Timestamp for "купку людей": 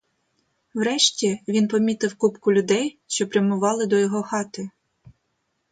2.15-2.97